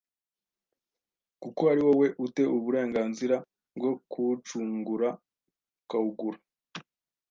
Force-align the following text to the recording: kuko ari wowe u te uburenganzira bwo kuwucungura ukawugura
kuko 1.41 1.61
ari 1.71 1.81
wowe 1.87 2.07
u 2.23 2.27
te 2.35 2.43
uburenganzira 2.57 3.35
bwo 3.75 3.91
kuwucungura 4.11 5.09
ukawugura 5.81 6.39